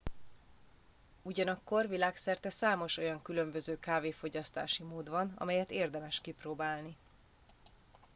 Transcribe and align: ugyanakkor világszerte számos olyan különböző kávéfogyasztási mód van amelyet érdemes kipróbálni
ugyanakkor 1.23 1.87
világszerte 1.87 2.49
számos 2.49 2.97
olyan 2.97 3.21
különböző 3.21 3.79
kávéfogyasztási 3.79 4.83
mód 4.83 5.09
van 5.09 5.33
amelyet 5.35 5.71
érdemes 5.71 6.21
kipróbálni 6.21 6.95